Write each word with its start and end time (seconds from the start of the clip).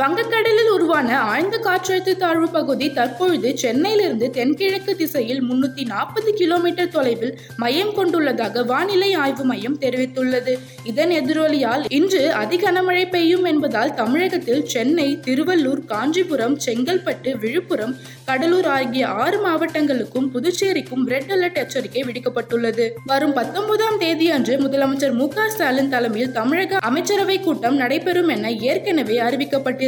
வங்கக்கடலில் 0.00 0.70
உருவான 0.74 1.08
ஆழ்ந்த 1.30 1.56
காற்றழுத்த 1.58 2.12
தாழ்வு 2.20 2.48
பகுதி 2.56 2.86
தற்பொழுது 2.98 3.48
சென்னையிலிருந்து 3.62 4.26
தென்கிழக்கு 4.36 4.92
திசையில் 4.96 5.40
முன்னூத்தி 5.48 5.84
நாற்பது 5.92 6.30
கிலோமீட்டர் 6.40 6.92
தொலைவில் 6.96 7.32
மையம் 7.56 7.90
கொண்டுள்ளதாக 7.96 8.64
வானிலை 8.64 9.08
ஆய்வு 9.22 9.44
மையம் 9.44 9.78
தெரிவித்துள்ளது. 9.84 10.52
இதன் 10.90 11.14
எதிரொலியால் 11.20 11.82
இன்று 11.98 12.20
அதிக 12.42 12.66
கனமழை 12.68 13.04
பெய்யும் 13.10 13.44
என்பதால் 13.44 13.94
தமிழகத்தில் 13.94 14.62
சென்னை 14.74 15.08
திருவள்ளூர் 15.26 15.82
காஞ்சிபுரம் 15.92 16.56
செங்கல்பட்டு 16.66 17.32
விழுப்புரம் 17.44 17.94
கடலூர் 18.24 18.68
ஆகிய 18.76 19.08
ஆறு 19.24 19.40
மாவட்டங்களுக்கும் 19.46 20.30
புதுச்சேரிக்கும் 20.34 21.04
ரெட் 21.14 21.32
அலர்ட் 21.36 21.60
எச்சரிக்கை 21.64 22.04
விடுக்கப்பட்டுள்ளது. 22.08 22.88
வரும் 23.04 23.34
பத்தொன்பதாம் 23.40 23.98
தேதி 24.04 24.28
அன்று 24.30 24.56
முதலமைச்சர் 24.66 25.18
மு 25.20 25.28
க 25.28 25.48
ஸ்டாலின் 25.48 25.92
தலைமையில் 25.96 26.36
தமிழக 26.40 26.82
அமைச்சரவை 26.90 27.38
கூட்டம் 27.40 27.80
நடைபெறும் 27.82 28.32
என 28.36 28.54
ஏற்கனவே 28.70 29.18
அறிவிக்கப்பட்டிருந்தது 29.28 29.86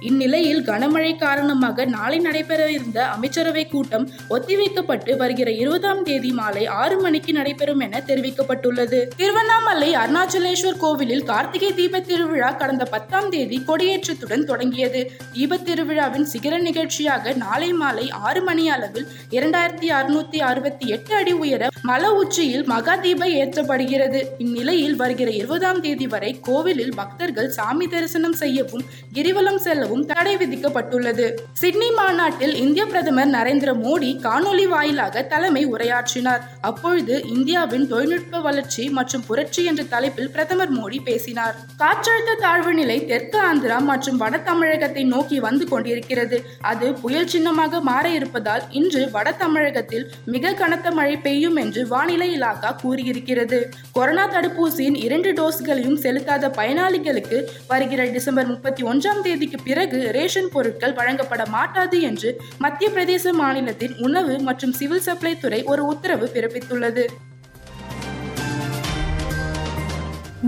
இந்நிலையில் 0.00 0.62
கனமழை 0.62 1.16
காரணமாக 1.16 1.84
நாளை 1.84 2.18
நடைபெற 2.18 2.70
இருந்த 2.70 3.06
அமைச்சரவை 3.06 3.64
கூட்டம் 3.66 4.06
ஒத்திவைக்கப்பட்டு 4.30 5.16
வருகிற 5.16 5.50
இருபதாம் 5.50 6.02
தேதி 6.02 6.30
மாலை 6.30 6.66
ஆறு 6.66 7.00
மணிக்கு 7.00 7.32
நடைபெறும் 7.32 7.80
என 7.80 8.02
தெரிவிக்கப்பட்டுள்ளது. 8.06 9.00
திருவண்ணாமலை 9.16 9.90
அருணாச்சலேஸ்வர் 9.94 10.78
கோவிலில் 10.78 11.24
கார்த்திகை 11.24 11.74
தீப 11.74 12.00
திருவிழா 12.00 12.50
கடந்த 12.50 12.84
பத்தாம் 12.84 13.28
தேதி 13.28 13.58
கொடியேற்றத்துடன் 13.66 14.44
தொடங்கியது. 14.44 15.10
தீப 15.32 15.56
திருவிழாவின் 15.56 16.24
சிகர 16.24 16.58
நிகழ்ச்சியாக 16.58 17.32
நாளை 17.32 17.72
மாலை 17.72 18.10
ஆறு 18.10 18.42
மணி 18.42 18.68
அளவில் 18.68 19.06
இரண்டாயிரத்தி 19.30 19.88
அறுநூத்தி 19.98 20.38
அறுபத்தி 20.50 20.86
எட்டு 20.88 21.14
அடி 21.14 21.32
உயர 21.32 21.68
மல 21.82 22.12
உச்சியில் 22.20 22.64
மகா 22.64 22.94
தீப 22.96 23.26
ஏற்றப்படுகிறது. 23.26 24.22
இந்நிலையில் 24.38 24.96
வருகிற 24.96 25.30
இருபதாம் 25.30 25.80
தேதி 25.80 26.06
வரை 26.06 26.32
கோவிலில் 26.40 26.94
பக்தர்கள் 26.96 27.50
சாமி 27.50 27.86
தரிசனம் 27.86 28.32
செய்யவும் 28.32 28.84
கிரி 29.12 29.27
கிரிவலம் 29.28 29.62
செல்லவும் 29.64 30.04
தடை 30.06 30.36
விதிக்கப்பட்டுள்ளது. 30.36 31.24
சிட்னி 31.52 31.90
மாநாட்டில் 31.90 32.54
இந்திய 32.54 32.86
பிரதமர் 32.86 33.30
நரேந்திர 33.30 33.70
மோடி 33.82 34.10
காணொலி 34.26 34.64
வாயிலாக 34.68 35.22
தலைமை 35.22 35.62
உரையாற்றினார். 35.72 36.42
அப்பொழுது 36.60 37.14
இந்தியாவின் 37.34 37.84
தொழில்நுட்ப 37.88 38.40
வளர்ச்சி 38.40 38.84
மற்றும் 38.98 39.24
புரட்சி 39.26 39.64
என்ற 39.64 39.82
தலைப்பில் 39.82 40.30
பிரதமர் 40.30 40.72
மோடி 40.78 41.00
பேசினார். 41.04 41.56
காற்றழுத்த 41.82 42.36
தாழ்வு 42.40 42.72
நிலை 42.74 43.06
தெற்கு 43.10 43.40
ஆந்திரா 43.40 43.78
மற்றும் 43.90 44.16
வட 44.16 44.38
தமிழகத்தை 44.38 45.04
நோக்கி 45.04 45.40
வந்து 45.40 45.66
கொண்டிருக்கிறது. 45.68 46.38
அது 46.60 46.92
புயல் 47.02 47.28
சின்னமாக 47.34 47.80
மாற 47.80 48.08
இருப்பதால் 48.08 48.64
இன்று 48.70 49.10
வட 49.10 49.32
தமிழகத்தில் 49.32 50.08
மிக 50.24 50.54
கனத்த 50.62 50.90
மழை 50.90 51.16
பெய்யும் 51.16 51.56
என்று 51.56 51.88
வானிலை 51.88 52.30
இலாகா 52.38 52.72
கூறியிருக்கிறது. 52.84 53.60
கொரோனா 53.92 54.26
தடுப்பூசியின் 54.30 54.98
இரண்டு 55.06 55.32
டோஸ்களையும் 55.32 56.00
செலுத்தாத 56.06 56.52
பயனாளிகளுக்கு 56.60 57.40
வருகிற 57.68 58.10
டிசம்பர் 58.18 58.46
முப்பத்தி 58.46 58.82
ஒன்றாம் 58.82 59.16
ஒன்றாம் 59.18 59.28
தேதிக்கு 59.28 59.58
பிறகு 59.68 59.98
ரேஷன் 60.16 60.50
பொருட்கள் 60.52 60.94
வழங்கப்பட 60.98 61.42
மாட்டாது 61.54 61.96
என்று 62.08 62.30
மத்திய 62.64 62.86
பிரதேச 62.96 63.32
மாநிலத்தின் 63.40 63.94
உணவு 64.06 64.34
மற்றும் 64.48 64.74
சிவில் 64.78 65.04
சப்ளை 65.06 65.32
துறை 65.42 65.60
ஒரு 65.72 65.82
உத்தரவு 65.92 66.26
பிறப்பித்துள்ளது. 66.34 67.04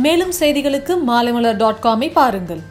மேலும் 0.04 0.34
செய்திகளுக்கு 0.40 0.96
மாலைமலர் 1.10 1.60
டாட் 1.62 1.82
காமை 1.86 2.08
பாருங்கள். 2.18 2.62